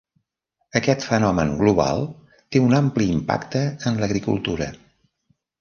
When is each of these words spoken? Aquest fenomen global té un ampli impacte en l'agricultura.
Aquest 0.79 1.05
fenomen 1.09 1.51
global 1.59 2.01
té 2.55 2.63
un 2.63 2.75
ampli 2.81 3.11
impacte 3.19 3.63
en 3.91 4.03
l'agricultura. 4.03 4.73